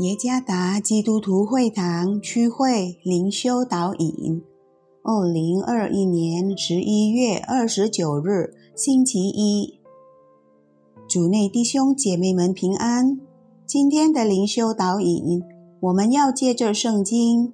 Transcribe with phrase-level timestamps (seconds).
[0.00, 4.42] 耶加达基督徒会堂区会灵修导引，
[5.02, 9.78] 二零二一年十一月二十九日，星期一，
[11.06, 13.20] 主内弟兄姐妹们平安。
[13.66, 15.42] 今天的灵修导引，
[15.80, 17.52] 我们要借着圣经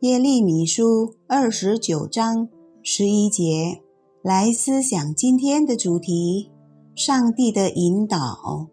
[0.00, 2.50] 耶利米书二十九章
[2.82, 3.80] 十一节
[4.22, 6.50] 来思想今天的主题：
[6.94, 8.68] 上帝的引导。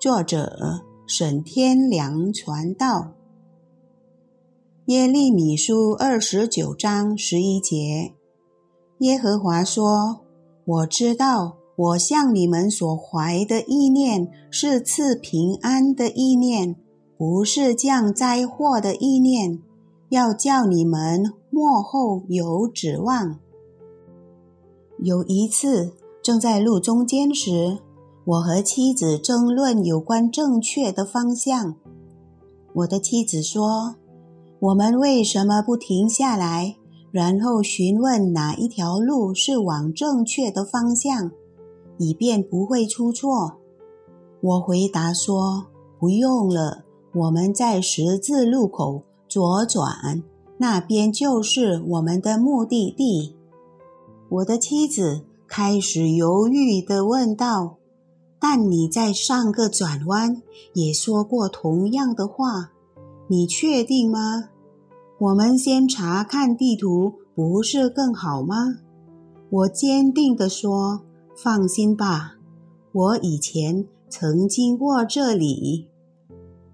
[0.00, 0.89] 作者。
[1.12, 3.14] 沈天良传道，
[4.84, 8.14] 耶利米书二十九章十一节，
[8.98, 10.20] 耶和华说
[10.64, 16.76] ：“我知道，我向你们所怀的意念是赐平安的意念，
[17.18, 19.60] 不是降灾祸的意念，
[20.10, 23.40] 要叫你们幕后有指望。”
[25.02, 27.80] 有一次，正在路中间时。
[28.30, 31.74] 我和妻子争论有关正确的方向。
[32.74, 33.96] 我的妻子说
[34.60, 36.76] ：“我们为什么不停下来，
[37.10, 41.32] 然后询问哪一条路是往正确的方向，
[41.98, 43.56] 以便不会出错？”
[44.42, 45.66] 我回答说
[45.98, 50.22] ：“不用了，我们在十字路口左转，
[50.58, 53.34] 那边就是我们的目的地。”
[54.30, 57.78] 我的妻子开始犹豫地问道。
[58.40, 62.70] 但你在上个转弯也说过同样的话，
[63.28, 64.48] 你确定吗？
[65.18, 68.78] 我们先查看地图，不是更好吗？
[69.50, 71.02] 我坚定地说
[71.36, 72.36] ：“放心吧，
[72.92, 75.88] 我以前曾经过这里，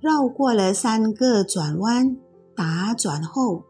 [0.00, 2.16] 绕过了三个转弯，
[2.54, 3.64] 打转后，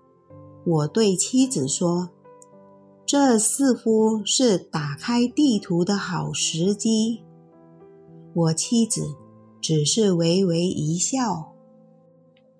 [0.66, 2.10] 我对妻子说
[3.06, 7.22] ：‘这似乎是打开地图的好时机。’”
[8.36, 9.14] 我妻子
[9.62, 11.54] 只是微微一笑。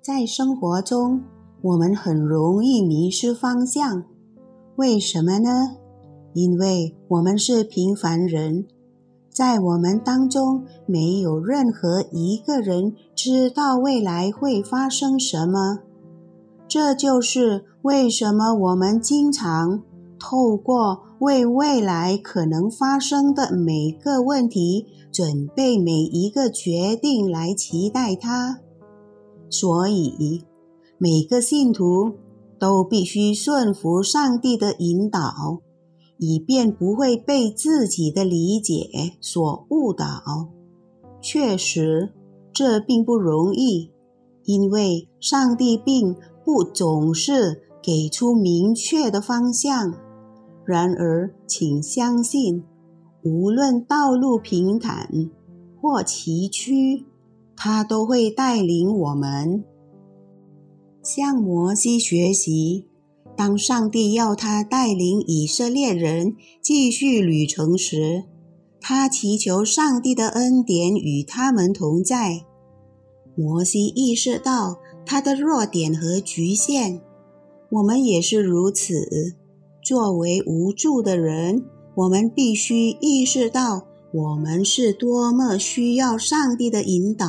[0.01, 1.21] 在生活中，
[1.61, 4.05] 我们很容易迷失方向，
[4.77, 5.77] 为什么呢？
[6.33, 8.65] 因为我们是平凡人，
[9.29, 15.81] 在我们当中没有任何一个人知道未来会发生什么。
[16.67, 19.83] 这就是为什么我们经常
[20.19, 24.87] 透过为未来可能发生的每个问题。
[25.17, 28.61] 准备每一个决定来期待他，
[29.49, 30.45] 所以
[30.99, 32.19] 每个信徒
[32.59, 35.63] 都必须顺服上帝的引导，
[36.19, 40.07] 以便不会被自己的理解所误导。
[41.23, 42.13] 确实，
[42.53, 43.91] 这并不容易，
[44.45, 49.95] 因为上帝并不总是给出明确的方向。
[50.67, 52.63] 然而，请相信。
[53.29, 55.11] 无论道路平坦
[55.81, 57.03] 或崎岖，
[57.57, 59.65] 他都会带领我们
[61.03, 62.87] 向摩西学习。
[63.37, 68.23] 当上帝要他带领以色列人继续旅程时，
[68.81, 72.47] 他祈求上帝的恩典与他们同在。
[73.35, 77.01] 摩西意识到他的弱点和局限，
[77.71, 78.95] 我们也是如此。
[79.83, 81.65] 作为无助的人。
[81.97, 87.27] 我们必须意识到，我们是多么需要上帝的引导。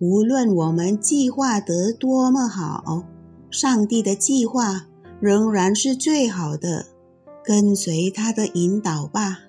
[0.00, 3.04] 无论我们计划得多么好，
[3.50, 4.86] 上帝的计划
[5.20, 6.86] 仍然是最好的。
[7.46, 9.40] 跟随他的引导吧。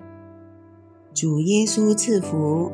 [1.14, 2.70] 主耶稣赐福。